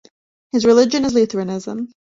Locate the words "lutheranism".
1.13-1.89